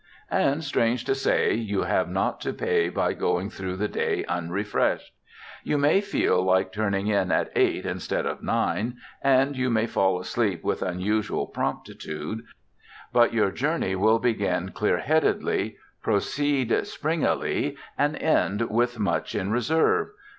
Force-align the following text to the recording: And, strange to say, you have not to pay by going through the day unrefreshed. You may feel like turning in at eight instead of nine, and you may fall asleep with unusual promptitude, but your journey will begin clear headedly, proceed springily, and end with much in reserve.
And, 0.31 0.63
strange 0.63 1.05
to 1.05 1.13
say, 1.13 1.53
you 1.53 1.83
have 1.83 2.09
not 2.09 2.41
to 2.41 2.53
pay 2.53 2.89
by 2.89 3.13
going 3.13 3.51
through 3.51 3.75
the 3.75 3.87
day 3.87 4.25
unrefreshed. 4.27 5.13
You 5.63 5.77
may 5.77 6.01
feel 6.01 6.43
like 6.43 6.71
turning 6.73 7.05
in 7.05 7.31
at 7.31 7.51
eight 7.55 7.85
instead 7.85 8.25
of 8.25 8.41
nine, 8.41 8.97
and 9.21 9.55
you 9.55 9.69
may 9.69 9.85
fall 9.85 10.19
asleep 10.19 10.63
with 10.63 10.81
unusual 10.81 11.45
promptitude, 11.45 12.43
but 13.13 13.31
your 13.31 13.51
journey 13.51 13.95
will 13.95 14.17
begin 14.17 14.69
clear 14.69 14.97
headedly, 14.97 15.77
proceed 16.01 16.73
springily, 16.87 17.77
and 17.95 18.15
end 18.15 18.71
with 18.71 18.97
much 18.97 19.35
in 19.35 19.51
reserve. 19.51 20.07